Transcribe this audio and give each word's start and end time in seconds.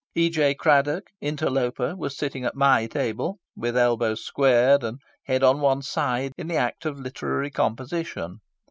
E. 0.15 0.31
J. 0.31 0.55
Craddock, 0.55 1.11
interloper, 1.21 1.95
was 1.95 2.17
sitting 2.17 2.43
at 2.43 2.55
my 2.55 2.87
table, 2.87 3.37
with 3.55 3.77
elbows 3.77 4.25
squared 4.25 4.83
and 4.83 4.99
head 5.25 5.43
on 5.43 5.61
one 5.61 5.83
side, 5.83 6.31
in 6.39 6.47
the 6.47 6.57
act 6.57 6.85
of 6.85 6.97
literary 6.99 7.51
composition. 7.51 8.39